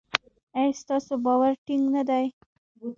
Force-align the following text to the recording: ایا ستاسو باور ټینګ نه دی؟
ایا 0.57 0.73
ستاسو 0.81 1.13
باور 1.25 1.53
ټینګ 1.65 1.85
نه 1.95 2.01
دی؟ 2.09 2.25